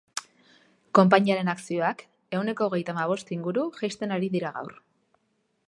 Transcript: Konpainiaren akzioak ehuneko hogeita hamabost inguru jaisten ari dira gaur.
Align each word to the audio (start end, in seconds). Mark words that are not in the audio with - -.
Konpainiaren 0.99 1.51
akzioak 1.53 2.01
ehuneko 2.37 2.67
hogeita 2.69 2.95
hamabost 2.97 3.29
inguru 3.37 3.67
jaisten 3.83 4.17
ari 4.17 4.31
dira 4.37 4.53
gaur. 4.57 4.73